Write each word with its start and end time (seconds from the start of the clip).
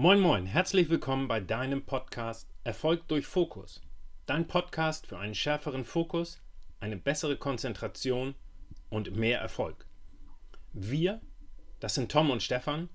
Moin 0.00 0.20
Moin, 0.20 0.46
herzlich 0.46 0.90
willkommen 0.90 1.26
bei 1.26 1.40
deinem 1.40 1.84
Podcast 1.84 2.48
Erfolg 2.62 3.08
durch 3.08 3.26
Fokus. 3.26 3.82
Dein 4.26 4.46
Podcast 4.46 5.08
für 5.08 5.18
einen 5.18 5.34
schärferen 5.34 5.84
Fokus, 5.84 6.40
eine 6.78 6.96
bessere 6.96 7.36
Konzentration 7.36 8.36
und 8.90 9.16
mehr 9.16 9.40
Erfolg. 9.40 9.86
Wir, 10.72 11.20
das 11.80 11.96
sind 11.96 12.12
Tom 12.12 12.30
und 12.30 12.44
Stefan, 12.44 12.88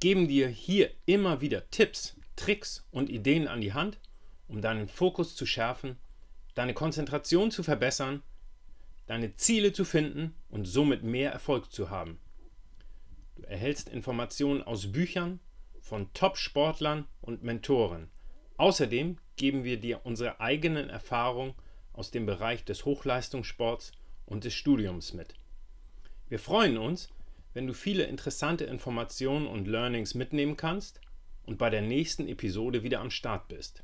geben 0.00 0.26
dir 0.26 0.48
hier 0.48 0.90
immer 1.06 1.40
wieder 1.40 1.70
Tipps, 1.70 2.16
Tricks 2.34 2.84
und 2.90 3.08
Ideen 3.08 3.46
an 3.46 3.60
die 3.60 3.72
Hand, 3.72 4.00
um 4.48 4.60
deinen 4.60 4.88
Fokus 4.88 5.36
zu 5.36 5.46
schärfen, 5.46 5.98
deine 6.56 6.74
Konzentration 6.74 7.52
zu 7.52 7.62
verbessern, 7.62 8.24
deine 9.06 9.36
Ziele 9.36 9.72
zu 9.72 9.84
finden 9.84 10.34
und 10.50 10.64
somit 10.64 11.04
mehr 11.04 11.30
Erfolg 11.30 11.70
zu 11.70 11.90
haben. 11.90 12.18
Du 13.36 13.44
erhältst 13.44 13.88
Informationen 13.88 14.64
aus 14.64 14.90
Büchern 14.90 15.38
von 15.82 16.10
Top-Sportlern 16.14 17.06
und 17.20 17.42
Mentoren. 17.42 18.08
Außerdem 18.56 19.18
geben 19.36 19.64
wir 19.64 19.78
dir 19.78 20.00
unsere 20.04 20.40
eigenen 20.40 20.88
Erfahrungen 20.88 21.54
aus 21.92 22.10
dem 22.10 22.24
Bereich 22.24 22.64
des 22.64 22.84
Hochleistungssports 22.84 23.92
und 24.24 24.44
des 24.44 24.54
Studiums 24.54 25.12
mit. 25.12 25.34
Wir 26.28 26.38
freuen 26.38 26.78
uns, 26.78 27.10
wenn 27.52 27.66
du 27.66 27.74
viele 27.74 28.04
interessante 28.04 28.64
Informationen 28.64 29.46
und 29.46 29.68
Learnings 29.68 30.14
mitnehmen 30.14 30.56
kannst 30.56 31.00
und 31.44 31.58
bei 31.58 31.68
der 31.68 31.82
nächsten 31.82 32.28
Episode 32.28 32.82
wieder 32.82 33.00
am 33.00 33.10
Start 33.10 33.48
bist. 33.48 33.82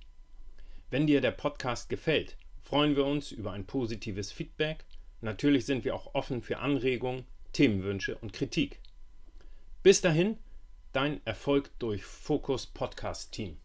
Wenn 0.90 1.06
dir 1.06 1.20
der 1.20 1.32
Podcast 1.32 1.88
gefällt, 1.90 2.38
freuen 2.62 2.96
wir 2.96 3.04
uns 3.04 3.32
über 3.32 3.52
ein 3.52 3.66
positives 3.66 4.32
Feedback. 4.32 4.84
Natürlich 5.20 5.66
sind 5.66 5.84
wir 5.84 5.94
auch 5.94 6.14
offen 6.14 6.40
für 6.40 6.58
Anregungen, 6.58 7.24
Themenwünsche 7.52 8.16
und 8.18 8.32
Kritik. 8.32 8.80
Bis 9.82 10.00
dahin, 10.00 10.38
dein 10.98 11.20
Erfolg 11.24 11.70
durch 11.78 12.04
Fokus 12.04 12.66
Podcast 12.66 13.30
Team. 13.30 13.56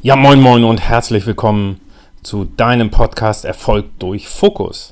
Ja, 0.00 0.16
moin 0.16 0.40
moin 0.40 0.64
und 0.64 0.80
herzlich 0.80 1.26
willkommen 1.26 1.78
zu 2.22 2.46
deinem 2.46 2.90
Podcast 2.90 3.44
Erfolg 3.44 3.98
durch 3.98 4.28
Fokus. 4.28 4.91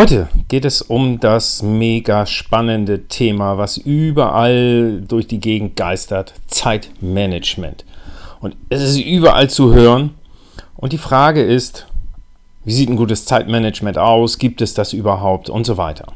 Heute 0.00 0.28
geht 0.48 0.64
es 0.64 0.80
um 0.80 1.20
das 1.20 1.62
mega 1.62 2.24
spannende 2.24 3.06
Thema, 3.08 3.58
was 3.58 3.76
überall 3.76 5.02
durch 5.06 5.26
die 5.26 5.40
Gegend 5.40 5.76
geistert, 5.76 6.32
Zeitmanagement. 6.46 7.84
Und 8.40 8.56
es 8.70 8.80
ist 8.80 8.98
überall 8.98 9.50
zu 9.50 9.74
hören. 9.74 10.14
Und 10.78 10.94
die 10.94 10.96
Frage 10.96 11.42
ist, 11.42 11.86
wie 12.64 12.72
sieht 12.72 12.88
ein 12.88 12.96
gutes 12.96 13.26
Zeitmanagement 13.26 13.98
aus? 13.98 14.38
Gibt 14.38 14.62
es 14.62 14.72
das 14.72 14.94
überhaupt? 14.94 15.50
Und 15.50 15.64
so 15.66 15.76
weiter. 15.76 16.06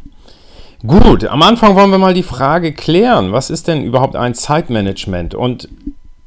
Gut, 0.86 1.26
am 1.26 1.42
Anfang 1.42 1.76
wollen 1.76 1.90
wir 1.90 1.98
mal 1.98 2.14
die 2.14 2.22
Frage 2.22 2.72
klären, 2.72 3.32
was 3.32 3.50
ist 3.50 3.68
denn 3.68 3.84
überhaupt 3.84 4.16
ein 4.16 4.34
Zeitmanagement? 4.34 5.34
Und 5.34 5.68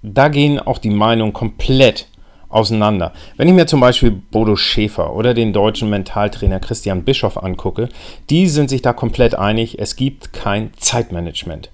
da 0.03 0.27
gehen 0.27 0.59
auch 0.59 0.77
die 0.77 0.91
Meinungen 0.91 1.33
komplett 1.33 2.05
auseinander. 2.49 3.13
Wenn 3.35 3.47
ich 3.47 3.53
mir 3.53 3.67
zum 3.67 3.79
Beispiel 3.79 4.11
Bodo 4.11 4.55
Schäfer 4.55 5.13
oder 5.13 5.33
den 5.33 5.53
deutschen 5.53 5.89
Mentaltrainer 5.89 6.59
Christian 6.59 7.03
Bischoff 7.03 7.41
angucke, 7.41 7.89
die 8.29 8.47
sind 8.47 8.69
sich 8.69 8.81
da 8.81 8.93
komplett 8.93 9.35
einig, 9.35 9.79
es 9.79 9.95
gibt 9.95 10.33
kein 10.33 10.71
Zeitmanagement. 10.77 11.69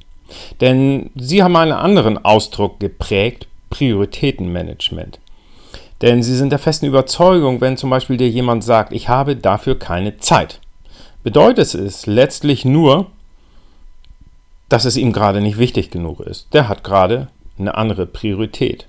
Denn 0.61 1.11
sie 1.15 1.43
haben 1.43 1.55
einen 1.55 1.71
anderen 1.73 2.23
Ausdruck 2.23 2.79
geprägt, 2.79 3.47
Prioritätenmanagement. 3.69 5.19
Denn 6.01 6.23
sie 6.23 6.35
sind 6.35 6.49
der 6.49 6.59
festen 6.59 6.85
Überzeugung, 6.85 7.61
wenn 7.61 7.77
zum 7.77 7.89
Beispiel 7.89 8.17
dir 8.17 8.29
jemand 8.29 8.63
sagt, 8.63 8.91
ich 8.93 9.09
habe 9.09 9.35
dafür 9.35 9.79
keine 9.79 10.17
Zeit, 10.17 10.59
bedeutet 11.23 11.73
es 11.73 12.05
letztlich 12.05 12.65
nur, 12.65 13.07
dass 14.69 14.85
es 14.85 14.97
ihm 14.97 15.13
gerade 15.13 15.39
nicht 15.39 15.57
wichtig 15.57 15.91
genug 15.91 16.19
ist. 16.19 16.53
Der 16.53 16.67
hat 16.67 16.83
gerade 16.83 17.27
eine 17.57 17.75
andere 17.75 18.05
Priorität. 18.05 18.87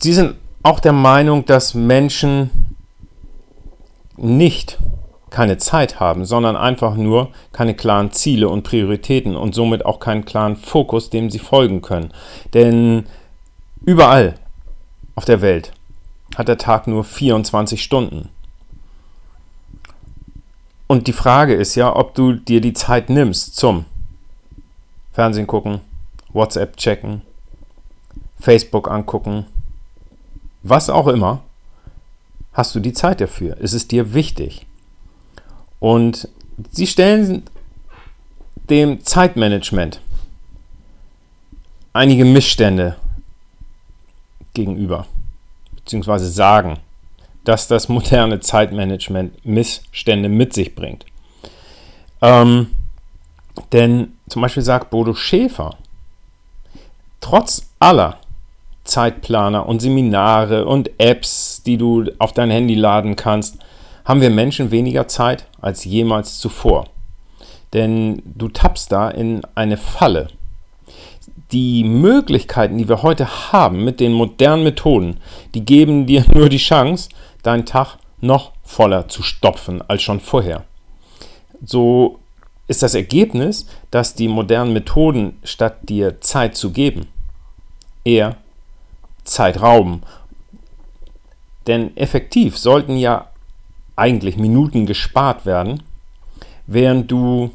Sie 0.00 0.12
sind 0.12 0.36
auch 0.62 0.80
der 0.80 0.92
Meinung, 0.92 1.44
dass 1.44 1.74
Menschen 1.74 2.50
nicht 4.16 4.78
keine 5.30 5.58
Zeit 5.58 6.00
haben, 6.00 6.24
sondern 6.24 6.56
einfach 6.56 6.96
nur 6.96 7.30
keine 7.52 7.74
klaren 7.74 8.12
Ziele 8.12 8.48
und 8.48 8.62
Prioritäten 8.62 9.36
und 9.36 9.54
somit 9.54 9.84
auch 9.84 10.00
keinen 10.00 10.24
klaren 10.24 10.56
Fokus, 10.56 11.10
dem 11.10 11.30
sie 11.30 11.38
folgen 11.38 11.82
können. 11.82 12.12
Denn 12.54 13.06
überall 13.84 14.34
auf 15.14 15.24
der 15.24 15.42
Welt 15.42 15.72
hat 16.36 16.48
der 16.48 16.58
Tag 16.58 16.86
nur 16.86 17.04
24 17.04 17.82
Stunden. 17.82 18.28
Und 20.86 21.06
die 21.06 21.12
Frage 21.12 21.54
ist 21.54 21.74
ja, 21.74 21.94
ob 21.94 22.14
du 22.14 22.32
dir 22.32 22.60
die 22.60 22.72
Zeit 22.72 23.10
nimmst 23.10 23.56
zum 23.56 23.84
Fernsehen 25.12 25.46
gucken, 25.46 25.80
WhatsApp 26.32 26.76
checken, 26.76 27.22
Facebook 28.40 28.90
angucken, 28.90 29.46
was 30.68 30.90
auch 30.90 31.06
immer, 31.06 31.42
hast 32.52 32.74
du 32.74 32.80
die 32.80 32.92
Zeit 32.92 33.20
dafür. 33.20 33.56
Ist 33.58 33.72
es 33.72 33.88
dir 33.88 34.14
wichtig? 34.14 34.66
Und 35.80 36.28
sie 36.70 36.86
stellen 36.86 37.44
dem 38.68 39.04
Zeitmanagement 39.04 40.00
einige 41.92 42.24
Missstände 42.24 42.96
gegenüber, 44.54 45.06
beziehungsweise 45.76 46.28
sagen, 46.28 46.78
dass 47.44 47.68
das 47.68 47.88
moderne 47.88 48.40
Zeitmanagement 48.40 49.44
Missstände 49.44 50.28
mit 50.28 50.52
sich 50.52 50.74
bringt. 50.74 51.06
Ähm, 52.20 52.74
denn 53.72 54.16
zum 54.28 54.42
Beispiel 54.42 54.62
sagt 54.62 54.90
Bodo 54.90 55.14
Schäfer, 55.14 55.76
trotz 57.20 57.70
aller 57.78 58.18
Zeitplaner 58.88 59.66
und 59.66 59.80
Seminare 59.80 60.64
und 60.64 60.90
Apps, 60.98 61.62
die 61.64 61.76
du 61.76 62.06
auf 62.18 62.32
dein 62.32 62.50
Handy 62.50 62.74
laden 62.74 63.16
kannst, 63.16 63.58
haben 64.04 64.20
wir 64.20 64.30
Menschen 64.30 64.70
weniger 64.70 65.06
Zeit 65.06 65.46
als 65.60 65.84
jemals 65.84 66.38
zuvor. 66.38 66.86
Denn 67.74 68.22
du 68.24 68.48
tappst 68.48 68.90
da 68.90 69.10
in 69.10 69.42
eine 69.54 69.76
Falle. 69.76 70.28
Die 71.52 71.84
Möglichkeiten, 71.84 72.78
die 72.78 72.88
wir 72.88 73.02
heute 73.02 73.52
haben 73.52 73.84
mit 73.84 74.00
den 74.00 74.12
modernen 74.12 74.64
Methoden, 74.64 75.18
die 75.54 75.64
geben 75.64 76.06
dir 76.06 76.24
nur 76.34 76.48
die 76.48 76.56
Chance, 76.56 77.10
deinen 77.42 77.66
Tag 77.66 77.98
noch 78.20 78.52
voller 78.62 79.08
zu 79.08 79.22
stopfen 79.22 79.82
als 79.86 80.02
schon 80.02 80.20
vorher. 80.20 80.64
So 81.64 82.18
ist 82.66 82.82
das 82.82 82.94
Ergebnis, 82.94 83.66
dass 83.90 84.14
die 84.14 84.28
modernen 84.28 84.72
Methoden, 84.72 85.38
statt 85.44 85.88
dir 85.88 86.20
Zeit 86.20 86.56
zu 86.56 86.70
geben, 86.70 87.06
eher 88.04 88.36
Zeit 89.30 89.60
rauben. 89.60 90.02
Denn 91.66 91.96
effektiv 91.96 92.56
sollten 92.56 92.96
ja 92.96 93.28
eigentlich 93.96 94.36
Minuten 94.36 94.86
gespart 94.86 95.44
werden, 95.44 95.82
während 96.66 97.10
du 97.10 97.50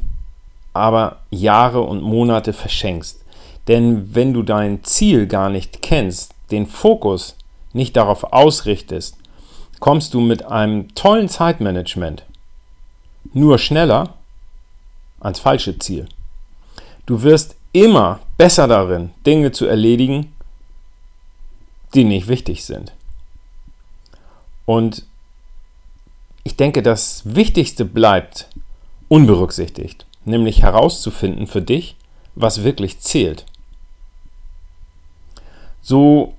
aber 0.73 1.19
Jahre 1.29 1.81
und 1.81 2.01
Monate 2.01 2.53
verschenkst. 2.53 3.23
Denn 3.67 4.13
wenn 4.13 4.33
du 4.33 4.43
dein 4.43 4.83
Ziel 4.83 5.27
gar 5.27 5.49
nicht 5.49 5.81
kennst, 5.81 6.33
den 6.51 6.67
Fokus 6.67 7.35
nicht 7.71 7.95
darauf 7.95 8.33
ausrichtest, 8.33 9.17
kommst 9.79 10.13
du 10.13 10.19
mit 10.19 10.45
einem 10.45 10.93
tollen 10.95 11.29
Zeitmanagement 11.29 12.23
nur 13.33 13.57
schneller 13.57 14.15
ans 15.19 15.39
falsche 15.39 15.79
Ziel. 15.79 16.07
Du 17.05 17.23
wirst 17.23 17.55
immer 17.71 18.19
besser 18.37 18.67
darin, 18.67 19.11
Dinge 19.25 19.51
zu 19.51 19.65
erledigen, 19.65 20.32
die 21.93 22.03
nicht 22.03 22.27
wichtig 22.27 22.65
sind. 22.65 22.93
Und 24.65 25.05
ich 26.43 26.55
denke, 26.55 26.81
das 26.81 27.21
Wichtigste 27.25 27.85
bleibt 27.85 28.49
unberücksichtigt, 29.07 30.05
nämlich 30.25 30.61
herauszufinden 30.61 31.47
für 31.47 31.61
dich, 31.61 31.95
was 32.35 32.63
wirklich 32.63 32.99
zählt. 32.99 33.45
So 35.81 36.33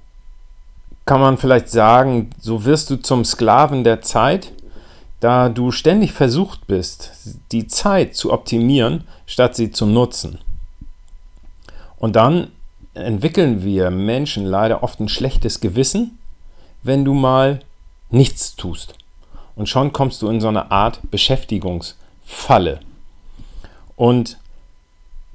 kann 1.05 1.21
man 1.21 1.39
vielleicht 1.39 1.69
sagen, 1.69 2.31
so 2.41 2.65
wirst 2.65 2.91
du 2.91 2.97
zum 2.97 3.25
Sklaven 3.25 3.85
der 3.85 4.01
Zeit, 4.01 4.53
da 5.21 5.49
du 5.49 5.71
ständig 5.71 6.13
versucht 6.13 6.67
bist, 6.67 7.13
die 7.53 7.67
Zeit 7.67 8.15
zu 8.15 8.33
optimieren, 8.33 9.05
statt 9.27 9.55
sie 9.55 9.71
zu 9.71 9.87
nutzen. 9.87 10.39
Und 11.97 12.17
dann 12.17 12.51
entwickeln 12.95 13.63
wir 13.65 13.91
Menschen 13.91 14.45
leider 14.45 14.83
oft 14.83 15.01
ein 15.01 15.09
schlechtes 15.09 15.61
Gewissen, 15.61 16.19
wenn 16.83 17.05
du 17.05 17.15
mal 17.15 17.61
nichts 18.11 18.57
tust. 18.57 18.95
Und 19.57 19.69
schon 19.69 19.93
kommst 19.93 20.23
du 20.23 20.29
in 20.29 20.41
so 20.41 20.49
eine 20.49 20.71
Art 20.71 21.01
Beschäftigungsfalle. 21.11 22.81
Und 23.97 24.39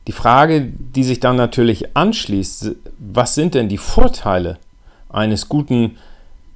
Die 0.09 0.13
Frage, 0.13 0.61
die 0.61 1.03
sich 1.03 1.19
dann 1.19 1.35
natürlich 1.35 1.95
anschließt, 1.95 2.71
was 2.97 3.35
sind 3.35 3.53
denn 3.53 3.69
die 3.69 3.77
Vorteile 3.77 4.57
eines 5.09 5.49
guten 5.49 5.97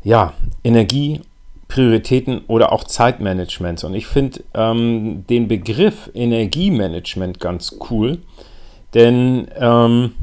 ja, 0.04 0.34
Energie- 0.64 1.22
Prioritäten 1.68 2.42
oder 2.48 2.72
auch 2.72 2.84
Zeitmanagements. 2.84 3.84
Und 3.84 3.96
ich 3.96 4.06
finde 4.06 4.44
ähm, 4.54 5.26
den 5.28 5.48
Begriff 5.48 6.10
Energiemanagement 6.14 7.40
ganz 7.40 7.78
cool, 7.90 8.20
denn 8.94 9.48
ähm, 9.60 10.14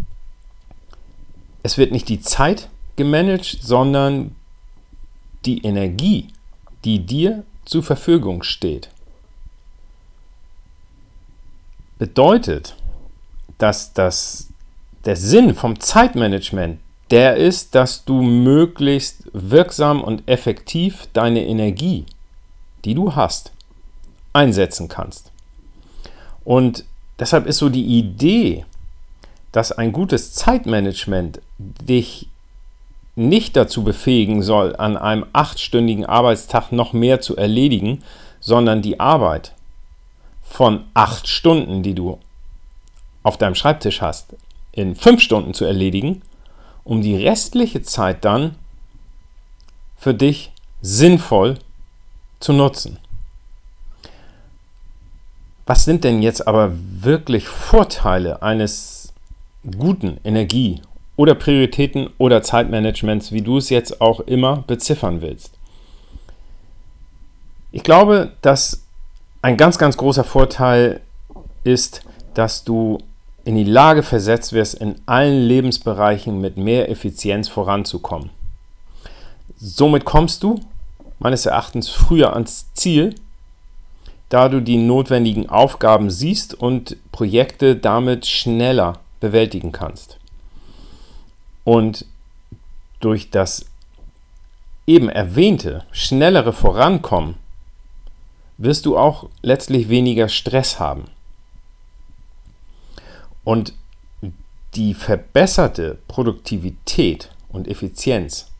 es 1.62 1.78
wird 1.78 1.92
nicht 1.92 2.08
die 2.08 2.20
Zeit 2.20 2.68
gemanagt, 2.96 3.58
sondern 3.60 4.34
die 5.44 5.64
Energie, 5.64 6.28
die 6.84 7.00
dir 7.04 7.44
zur 7.64 7.82
Verfügung 7.82 8.42
steht. 8.42 8.90
Bedeutet, 11.98 12.76
dass 13.58 13.92
das, 13.92 14.48
der 15.04 15.16
Sinn 15.16 15.54
vom 15.54 15.78
Zeitmanagement 15.80 16.78
der 17.10 17.36
ist, 17.36 17.74
dass 17.74 18.04
du 18.04 18.22
möglichst 18.22 19.24
wirksam 19.32 20.02
und 20.02 20.28
effektiv 20.28 21.08
deine 21.12 21.44
Energie, 21.44 22.06
die 22.84 22.94
du 22.94 23.16
hast, 23.16 23.52
einsetzen 24.32 24.88
kannst. 24.88 25.32
Und 26.44 26.84
deshalb 27.18 27.46
ist 27.46 27.58
so 27.58 27.68
die 27.68 27.84
Idee, 27.84 28.64
dass 29.52 29.72
ein 29.72 29.92
gutes 29.92 30.32
Zeitmanagement 30.32 31.40
dich 31.58 32.28
nicht 33.16 33.56
dazu 33.56 33.82
befähigen 33.82 34.42
soll, 34.42 34.76
an 34.76 34.96
einem 34.96 35.26
achtstündigen 35.32 36.06
Arbeitstag 36.06 36.72
noch 36.72 36.92
mehr 36.92 37.20
zu 37.20 37.36
erledigen, 37.36 38.02
sondern 38.38 38.82
die 38.82 39.00
Arbeit 39.00 39.54
von 40.42 40.84
acht 40.94 41.28
Stunden, 41.28 41.82
die 41.82 41.94
du 41.94 42.18
auf 43.22 43.36
deinem 43.36 43.54
Schreibtisch 43.54 44.00
hast, 44.00 44.34
in 44.72 44.94
fünf 44.94 45.20
Stunden 45.20 45.52
zu 45.52 45.64
erledigen 45.64 46.22
um 46.84 47.02
die 47.02 47.16
restliche 47.16 47.82
Zeit 47.82 48.24
dann 48.24 48.56
für 49.96 50.14
dich 50.14 50.52
sinnvoll 50.80 51.58
zu 52.40 52.52
nutzen. 52.52 52.98
Was 55.66 55.84
sind 55.84 56.02
denn 56.02 56.20
jetzt 56.20 56.48
aber 56.48 56.72
wirklich 56.74 57.46
Vorteile 57.46 58.42
eines 58.42 58.99
guten 59.78 60.18
Energie- 60.24 60.80
oder 61.16 61.34
Prioritäten 61.34 62.10
oder 62.18 62.42
Zeitmanagements, 62.42 63.32
wie 63.32 63.42
du 63.42 63.58
es 63.58 63.68
jetzt 63.68 64.00
auch 64.00 64.20
immer 64.20 64.64
beziffern 64.66 65.20
willst? 65.20 65.52
Ich 67.72 67.82
glaube, 67.82 68.32
dass 68.42 68.84
ein 69.42 69.56
ganz, 69.56 69.78
ganz 69.78 69.96
großer 69.96 70.24
Vorteil 70.24 71.00
ist, 71.62 72.02
dass 72.34 72.64
du 72.64 72.98
in 73.44 73.56
die 73.56 73.64
Lage 73.64 74.02
versetzt 74.02 74.52
wirst, 74.52 74.74
in 74.74 74.96
allen 75.06 75.46
Lebensbereichen 75.46 76.40
mit 76.40 76.56
mehr 76.56 76.90
Effizienz 76.90 77.48
voranzukommen. 77.48 78.30
Somit 79.56 80.04
kommst 80.04 80.42
du 80.42 80.60
meines 81.18 81.46
Erachtens 81.46 81.88
früher 81.88 82.32
ans 82.32 82.72
Ziel, 82.74 83.14
da 84.30 84.48
du 84.48 84.60
die 84.60 84.78
notwendigen 84.78 85.48
Aufgaben 85.48 86.10
siehst 86.10 86.54
und 86.54 86.96
Projekte 87.12 87.76
damit 87.76 88.26
schneller 88.26 89.00
bewältigen 89.20 89.72
kannst. 89.72 90.18
Und 91.64 92.06
durch 93.00 93.30
das 93.30 93.66
eben 94.86 95.08
erwähnte 95.08 95.84
schnellere 95.92 96.52
Vorankommen 96.52 97.36
wirst 98.58 98.86
du 98.86 98.98
auch 98.98 99.28
letztlich 99.42 99.88
weniger 99.88 100.28
Stress 100.28 100.78
haben. 100.78 101.04
Und 103.44 103.72
die 104.74 104.94
verbesserte 104.94 105.98
Produktivität 106.08 107.30
und 107.48 107.68
Effizienz 107.68 108.50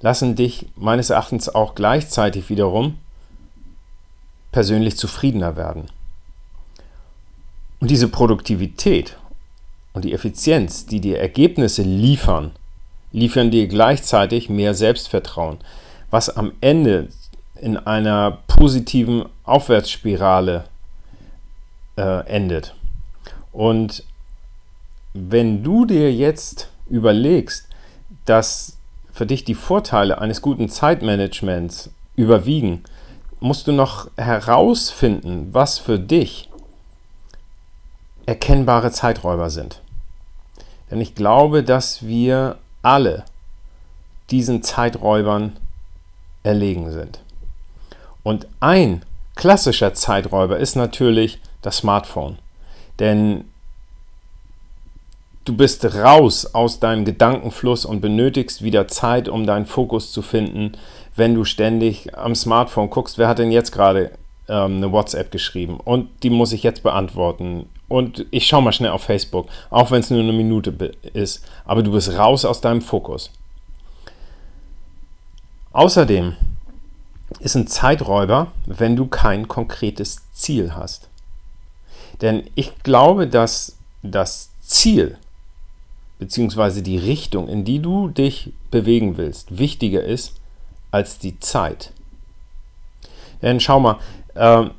lassen 0.00 0.36
dich 0.36 0.66
meines 0.76 1.10
Erachtens 1.10 1.48
auch 1.48 1.74
gleichzeitig 1.74 2.48
wiederum 2.48 2.98
persönlich 4.52 4.96
zufriedener 4.96 5.56
werden. 5.56 5.88
Und 7.80 7.90
diese 7.90 8.08
Produktivität 8.08 9.16
und 9.92 10.04
die 10.04 10.12
Effizienz, 10.12 10.86
die 10.86 11.00
dir 11.00 11.18
Ergebnisse 11.18 11.82
liefern, 11.82 12.52
liefern 13.12 13.50
dir 13.50 13.66
gleichzeitig 13.68 14.48
mehr 14.48 14.74
Selbstvertrauen, 14.74 15.58
was 16.10 16.30
am 16.30 16.52
Ende 16.60 17.08
in 17.60 17.76
einer 17.76 18.38
positiven 18.46 19.26
Aufwärtsspirale 19.44 20.64
äh, 21.96 22.26
endet. 22.26 22.74
Und 23.52 24.04
wenn 25.14 25.62
du 25.62 25.84
dir 25.84 26.12
jetzt 26.12 26.68
überlegst, 26.88 27.68
dass 28.24 28.78
für 29.12 29.26
dich 29.26 29.44
die 29.44 29.54
Vorteile 29.54 30.18
eines 30.18 30.40
guten 30.40 30.68
Zeitmanagements 30.68 31.90
überwiegen, 32.16 32.82
musst 33.40 33.66
du 33.66 33.72
noch 33.72 34.08
herausfinden, 34.16 35.48
was 35.52 35.78
für 35.78 35.98
dich 35.98 36.48
erkennbare 38.24 38.90
Zeiträuber 38.90 39.50
sind. 39.50 39.81
Denn 40.92 41.00
ich 41.00 41.14
glaube, 41.14 41.62
dass 41.62 42.06
wir 42.06 42.58
alle 42.82 43.24
diesen 44.30 44.62
Zeiträubern 44.62 45.56
erlegen 46.42 46.92
sind. 46.92 47.20
Und 48.22 48.46
ein 48.60 49.02
klassischer 49.34 49.94
Zeiträuber 49.94 50.58
ist 50.58 50.76
natürlich 50.76 51.40
das 51.62 51.78
Smartphone. 51.78 52.38
Denn 52.98 53.44
du 55.46 55.56
bist 55.56 55.82
raus 55.94 56.54
aus 56.54 56.78
deinem 56.78 57.06
Gedankenfluss 57.06 57.86
und 57.86 58.02
benötigst 58.02 58.62
wieder 58.62 58.86
Zeit, 58.86 59.30
um 59.30 59.46
deinen 59.46 59.66
Fokus 59.66 60.12
zu 60.12 60.20
finden, 60.20 60.72
wenn 61.16 61.34
du 61.34 61.44
ständig 61.44 62.16
am 62.18 62.34
Smartphone 62.34 62.90
guckst, 62.90 63.16
wer 63.16 63.28
hat 63.28 63.38
denn 63.38 63.50
jetzt 63.50 63.72
gerade 63.72 64.10
ähm, 64.46 64.76
eine 64.76 64.92
WhatsApp 64.92 65.30
geschrieben 65.30 65.80
und 65.82 66.10
die 66.22 66.30
muss 66.30 66.52
ich 66.52 66.62
jetzt 66.62 66.82
beantworten. 66.82 67.66
Und 67.92 68.24
ich 68.30 68.46
schaue 68.46 68.62
mal 68.62 68.72
schnell 68.72 68.90
auf 68.90 69.02
Facebook, 69.02 69.48
auch 69.68 69.90
wenn 69.90 70.00
es 70.00 70.08
nur 70.08 70.20
eine 70.20 70.32
Minute 70.32 70.70
ist, 71.12 71.44
aber 71.66 71.82
du 71.82 71.92
bist 71.92 72.16
raus 72.16 72.46
aus 72.46 72.62
deinem 72.62 72.80
Fokus. 72.80 73.30
Außerdem 75.72 76.34
ist 77.40 77.54
ein 77.54 77.66
Zeiträuber, 77.66 78.50
wenn 78.64 78.96
du 78.96 79.08
kein 79.08 79.46
konkretes 79.46 80.22
Ziel 80.32 80.74
hast. 80.74 81.10
Denn 82.22 82.44
ich 82.54 82.82
glaube, 82.82 83.28
dass 83.28 83.76
das 84.02 84.48
Ziel 84.62 85.18
beziehungsweise 86.18 86.80
die 86.80 86.96
Richtung, 86.96 87.46
in 87.46 87.66
die 87.66 87.80
du 87.80 88.08
dich 88.08 88.54
bewegen 88.70 89.18
willst, 89.18 89.58
wichtiger 89.58 90.02
ist 90.02 90.32
als 90.92 91.18
die 91.18 91.38
Zeit. 91.40 91.92
Denn 93.42 93.60
schau 93.60 93.80
mal, 93.80 93.98
äh, 94.34 94.70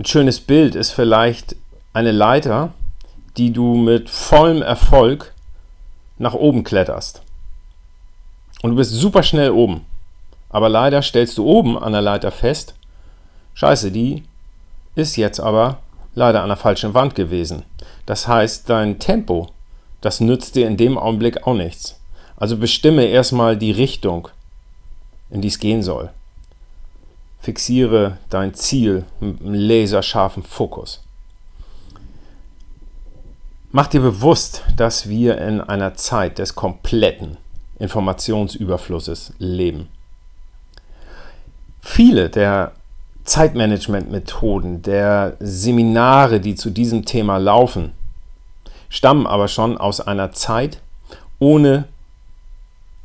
ein 0.00 0.04
schönes 0.04 0.40
Bild 0.40 0.74
ist 0.74 0.90
vielleicht 0.90 1.54
eine 1.94 2.12
Leiter, 2.12 2.72
die 3.38 3.52
du 3.52 3.74
mit 3.74 4.10
vollem 4.10 4.60
Erfolg 4.60 5.32
nach 6.18 6.34
oben 6.34 6.62
kletterst. 6.62 7.22
Und 8.62 8.72
du 8.72 8.76
bist 8.76 8.92
super 8.92 9.22
schnell 9.22 9.50
oben. 9.50 9.86
Aber 10.50 10.68
leider 10.68 11.00
stellst 11.00 11.38
du 11.38 11.46
oben 11.46 11.78
an 11.78 11.92
der 11.92 12.02
Leiter 12.02 12.30
fest, 12.30 12.74
scheiße, 13.54 13.90
die 13.90 14.22
ist 14.94 15.16
jetzt 15.16 15.40
aber 15.40 15.78
leider 16.14 16.42
an 16.42 16.48
der 16.48 16.56
falschen 16.56 16.92
Wand 16.92 17.14
gewesen. 17.14 17.64
Das 18.04 18.28
heißt, 18.28 18.68
dein 18.68 18.98
Tempo 18.98 19.48
das 20.04 20.20
nützt 20.20 20.54
dir 20.54 20.66
in 20.66 20.76
dem 20.76 20.98
Augenblick 20.98 21.46
auch 21.46 21.54
nichts. 21.54 21.98
Also 22.36 22.58
bestimme 22.58 23.06
erstmal 23.06 23.56
die 23.56 23.70
Richtung, 23.70 24.28
in 25.30 25.40
die 25.40 25.48
es 25.48 25.58
gehen 25.58 25.82
soll. 25.82 26.10
Fixiere 27.40 28.18
dein 28.28 28.52
Ziel 28.52 29.06
mit 29.20 29.40
einem 29.40 29.54
laserscharfen 29.54 30.42
Fokus. 30.42 31.02
Mach 33.76 33.88
dir 33.88 34.02
bewusst, 34.02 34.62
dass 34.76 35.08
wir 35.08 35.36
in 35.38 35.60
einer 35.60 35.94
Zeit 35.94 36.38
des 36.38 36.54
kompletten 36.54 37.38
Informationsüberflusses 37.80 39.32
leben. 39.38 39.88
Viele 41.80 42.30
der 42.30 42.70
Zeitmanagement-Methoden, 43.24 44.82
der 44.82 45.36
Seminare, 45.40 46.38
die 46.38 46.54
zu 46.54 46.70
diesem 46.70 47.04
Thema 47.04 47.38
laufen, 47.38 47.94
stammen 48.90 49.26
aber 49.26 49.48
schon 49.48 49.76
aus 49.76 50.00
einer 50.00 50.30
Zeit 50.30 50.80
ohne 51.40 51.88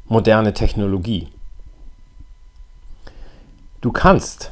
moderne 0.06 0.54
Technologie. 0.54 1.30
Du 3.82 3.92
kannst 3.92 4.52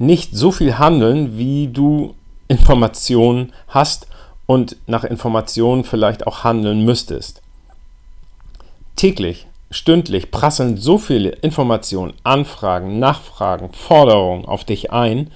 nicht 0.00 0.34
so 0.34 0.50
viel 0.50 0.78
handeln, 0.78 1.38
wie 1.38 1.68
du 1.68 2.16
Informationen 2.48 3.52
hast 3.68 4.08
und 4.46 4.76
nach 4.86 5.04
Informationen 5.04 5.84
vielleicht 5.84 6.26
auch 6.26 6.44
handeln 6.44 6.84
müsstest. 6.84 7.42
Täglich, 8.96 9.46
stündlich 9.70 10.30
prasseln 10.30 10.76
so 10.76 10.98
viele 10.98 11.30
Informationen, 11.30 12.14
Anfragen, 12.22 12.98
Nachfragen, 12.98 13.72
Forderungen 13.72 14.44
auf 14.44 14.64
dich 14.64 14.92
ein, 14.92 15.30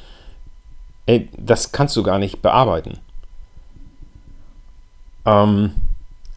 ey, 1.06 1.28
das 1.36 1.72
kannst 1.72 1.96
du 1.96 2.02
gar 2.02 2.18
nicht 2.18 2.42
bearbeiten. 2.42 2.98
Ähm, 5.24 5.72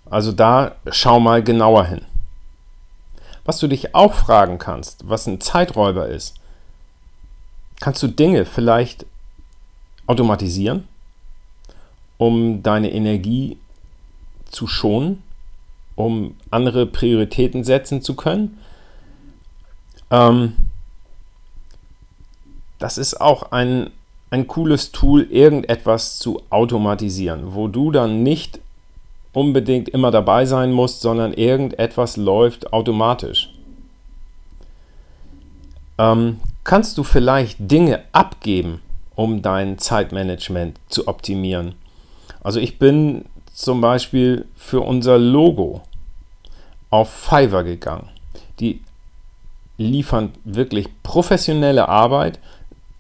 also 0.10 0.32
da 0.32 0.76
schau 0.92 1.20
mal 1.20 1.44
genauer 1.44 1.86
hin. 1.86 2.02
Was 3.46 3.60
du 3.60 3.68
dich 3.68 3.96
auch 3.96 4.14
fragen 4.14 4.58
kannst, 4.60 5.10
was 5.10 5.28
ein 5.28 5.42
Zeiträuber 5.42 6.08
ist, 6.08 6.36
kannst 7.80 8.02
du 8.04 8.08
Dinge 8.08 8.46
vielleicht 8.46 9.06
automatisieren, 10.08 10.88
um 12.22 12.62
deine 12.62 12.92
Energie 12.92 13.58
zu 14.46 14.68
schonen, 14.68 15.24
um 15.96 16.36
andere 16.52 16.86
Prioritäten 16.86 17.64
setzen 17.64 18.04
zu 18.04 18.16
können. 18.16 18.60
Ähm, 20.12 20.54
das 22.78 23.00
ist 23.00 23.20
auch 23.20 23.52
ein, 23.52 23.90
ein 24.30 24.46
cooles 24.46 24.92
Tool, 24.92 25.24
irgendetwas 25.32 26.20
zu 26.20 26.44
automatisieren, 26.52 27.56
wo 27.56 27.68
du 27.68 27.90
dann 27.90 28.22
nicht 28.22 28.60
unbedingt 29.34 29.90
immer 29.90 30.12
dabei 30.12 30.46
sein 30.46 30.72
musst, 30.72 31.02
sondern 31.02 31.34
irgendetwas 31.34 32.18
läuft 32.18 32.72
automatisch. 32.72 33.52
Ähm, 35.98 36.40
kannst 36.64 37.00
du 37.00 37.04
vielleicht 37.04 37.58
Dinge 37.60 38.04
abgeben, 38.12 38.80
um 39.16 39.42
dein 39.42 39.80
Zeitmanagement 39.80 40.78
zu 40.88 41.08
optimieren? 41.08 41.81
Also 42.44 42.60
ich 42.60 42.80
bin 42.80 43.26
zum 43.54 43.82
Beispiel 43.82 44.46
für 44.56 44.82
unser 44.82 45.18
Logo 45.18 45.82
auf 46.90 47.12
Fiverr 47.12 47.64
gegangen. 47.64 48.10
Die 48.60 48.82
liefern 49.78 50.32
wirklich 50.44 50.88
professionelle 51.04 51.88
Arbeit, 51.88 52.40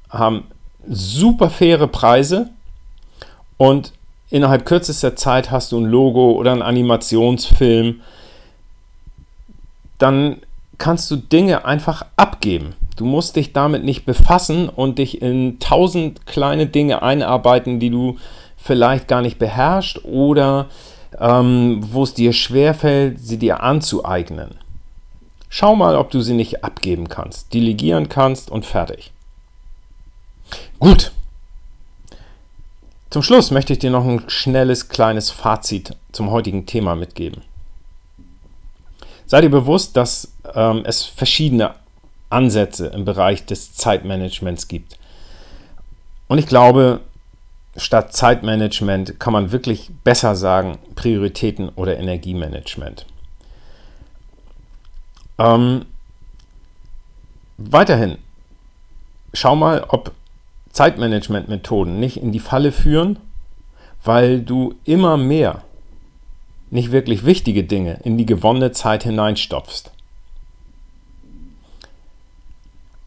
haben 0.10 0.46
super 0.88 1.50
faire 1.50 1.88
Preise 1.88 2.50
und 3.58 3.94
innerhalb 4.30 4.66
kürzester 4.66 5.16
Zeit 5.16 5.52
hast 5.52 5.72
du 5.72 5.80
ein 5.80 5.86
Logo 5.86 6.32
oder 6.32 6.52
einen 6.52 6.62
Animationsfilm. 6.62 8.02
Dann 9.98 10.38
kannst 10.78 11.12
du 11.12 11.16
Dinge 11.16 11.66
einfach 11.66 12.06
abgeben. 12.16 12.74
Du 12.96 13.06
musst 13.06 13.36
dich 13.36 13.54
damit 13.54 13.84
nicht 13.84 14.06
befassen 14.06 14.68
und 14.68 14.98
dich 14.98 15.22
in 15.22 15.60
tausend 15.60 16.26
kleine 16.26 16.66
Dinge 16.66 17.04
einarbeiten, 17.04 17.80
die 17.80 17.90
du 17.90 18.18
vielleicht 18.64 19.08
gar 19.08 19.22
nicht 19.22 19.40
beherrscht 19.40 20.00
oder 20.04 20.68
ähm, 21.20 21.80
wo 21.82 22.04
es 22.04 22.14
dir 22.14 22.34
schwerfällt, 22.34 23.20
sie 23.20 23.38
dir 23.38 23.62
anzueignen. 23.62 24.56
Schau 25.50 25.76
mal, 25.76 25.96
ob 25.96 26.12
du 26.12 26.22
sie 26.22 26.34
nicht 26.34 26.64
abgeben 26.64 27.10
kannst, 27.10 27.54
delegieren 27.54 28.08
kannst 28.08 28.50
und 28.50 28.66
fertig. 28.66 29.12
Gut. 30.80 31.12
Zum 33.10 33.22
Schluss 33.24 33.52
möchte 33.52 33.74
ich 33.74 33.80
dir 33.80 33.92
noch 33.92 34.06
ein 34.06 34.30
schnelles 34.30 34.88
kleines 34.88 35.30
Fazit 35.30 35.98
zum 36.14 36.32
heutigen 36.32 36.66
Thema 36.66 36.96
mitgeben. 36.96 37.42
Sei 39.26 39.42
dir 39.42 39.50
bewusst, 39.50 39.98
dass 39.98 40.32
ähm, 40.56 40.84
es 40.86 41.04
verschiedene 41.04 41.76
Ansätze 42.30 42.88
im 42.88 43.04
Bereich 43.04 43.46
des 43.46 43.74
Zeitmanagements 43.74 44.70
gibt. 44.70 44.98
Und 46.30 46.38
ich 46.38 46.48
glaube, 46.48 47.02
statt 47.78 48.14
Zeitmanagement 48.14 49.20
kann 49.20 49.34
man 49.34 49.52
wirklich 49.52 49.92
besser 50.04 50.36
sagen 50.36 50.78
Prioritäten 50.96 51.70
oder 51.70 51.98
Energiemanagement. 51.98 53.06
Ähm, 55.38 55.86
weiterhin, 57.58 58.18
schau 59.34 59.56
mal, 59.56 59.86
ob 59.88 60.12
Zeitmanagement-Methoden 60.72 62.00
nicht 62.00 62.18
in 62.18 62.32
die 62.32 62.40
Falle 62.40 62.72
führen, 62.72 63.18
weil 64.04 64.42
du 64.42 64.76
immer 64.84 65.18
mehr 65.18 65.64
nicht 66.70 66.92
wirklich 66.92 67.26
wichtige 67.26 67.64
Dinge 67.64 68.00
in 68.04 68.18
die 68.18 68.26
gewonnene 68.26 68.72
Zeit 68.72 69.04
hineinstopfst. 69.04 69.92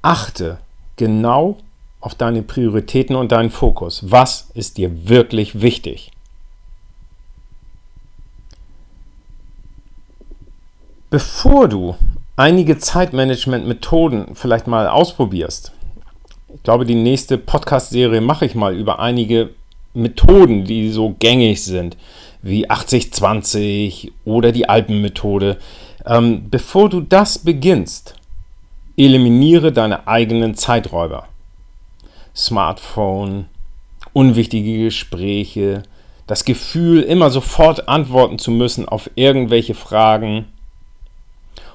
Achte 0.02 0.58
genau 0.96 1.58
auf 2.04 2.14
deine 2.14 2.42
Prioritäten 2.42 3.16
und 3.16 3.32
deinen 3.32 3.50
Fokus. 3.50 4.02
Was 4.10 4.50
ist 4.52 4.76
dir 4.76 5.08
wirklich 5.08 5.62
wichtig? 5.62 6.10
Bevor 11.08 11.66
du 11.68 11.96
einige 12.36 12.76
Zeitmanagement-Methoden 12.76 14.34
vielleicht 14.34 14.66
mal 14.66 14.86
ausprobierst, 14.86 15.72
ich 16.54 16.62
glaube, 16.62 16.84
die 16.84 16.94
nächste 16.94 17.38
Podcast-Serie 17.38 18.20
mache 18.20 18.44
ich 18.44 18.54
mal 18.54 18.76
über 18.76 18.98
einige 18.98 19.50
Methoden, 19.94 20.64
die 20.64 20.90
so 20.90 21.14
gängig 21.18 21.64
sind, 21.64 21.96
wie 22.42 22.68
80-20 22.68 24.12
oder 24.26 24.52
die 24.52 24.68
Alpenmethode. 24.68 25.56
Ähm, 26.04 26.50
bevor 26.50 26.90
du 26.90 27.00
das 27.00 27.38
beginnst, 27.38 28.14
eliminiere 28.98 29.72
deine 29.72 30.06
eigenen 30.06 30.54
Zeiträuber. 30.54 31.28
Smartphone, 32.34 33.46
unwichtige 34.12 34.84
Gespräche, 34.84 35.82
das 36.26 36.44
Gefühl, 36.44 37.02
immer 37.02 37.30
sofort 37.30 37.88
antworten 37.88 38.38
zu 38.38 38.50
müssen 38.50 38.88
auf 38.88 39.10
irgendwelche 39.14 39.74
Fragen. 39.74 40.46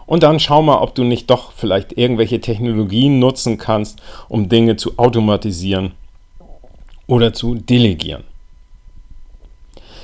Und 0.05 0.23
dann 0.23 0.39
schau 0.39 0.61
mal, 0.61 0.79
ob 0.79 0.95
du 0.95 1.03
nicht 1.03 1.29
doch 1.29 1.51
vielleicht 1.51 1.97
irgendwelche 1.97 2.41
Technologien 2.41 3.19
nutzen 3.19 3.57
kannst, 3.57 4.01
um 4.27 4.49
Dinge 4.49 4.75
zu 4.75 4.97
automatisieren 4.97 5.91
oder 7.05 7.31
zu 7.31 7.55
delegieren. 7.55 8.23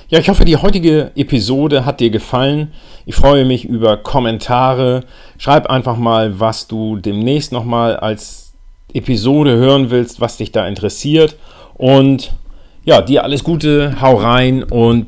Ja, 0.09 0.19
ich 0.19 0.29
hoffe, 0.29 0.45
die 0.45 0.57
heutige 0.57 1.11
Episode 1.15 1.83
hat 1.83 1.99
dir 1.99 2.11
gefallen. 2.11 2.71
Ich 3.07 3.15
freue 3.15 3.43
mich 3.43 3.65
über 3.65 3.97
Kommentare. 3.97 5.03
Schreib 5.39 5.67
einfach 5.67 5.97
mal, 5.97 6.39
was 6.39 6.67
du 6.67 6.97
demnächst 6.97 7.51
nochmal 7.51 7.97
als 7.97 8.44
Episode 8.93 9.55
hören 9.57 9.89
willst, 9.89 10.21
was 10.21 10.37
dich 10.37 10.51
da 10.51 10.67
interessiert. 10.67 11.35
Und 11.75 12.33
ja, 12.85 13.01
dir 13.01 13.23
alles 13.23 13.43
Gute, 13.43 13.99
hau 14.01 14.15
rein 14.15 14.63
und 14.63 15.07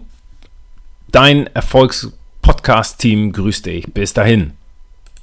dein 1.11 1.47
Erfolgs-Podcast-Team 1.47 3.31
grüßt 3.31 3.65
dich. 3.65 3.93
Bis 3.93 4.13
dahin. 4.13 4.53